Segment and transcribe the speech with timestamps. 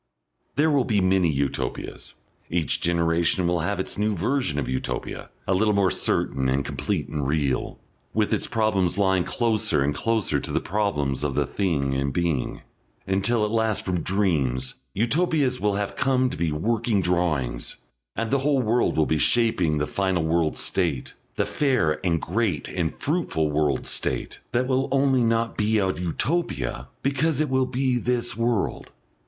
[0.55, 2.15] There will be many Utopias.
[2.49, 7.07] Each generation will have its new version of Utopia, a little more certain and complete
[7.07, 7.77] and real,
[8.11, 12.63] with its problems lying closer and closer to the problems of the Thing in Being.
[13.05, 17.77] Until at last from dreams Utopias will have come to be working drawings,
[18.15, 22.67] and the whole world will be shaping the final World State, the fair and great
[22.69, 27.99] and fruitful World State, that will only not be a Utopia because it will be
[27.99, 28.91] this world.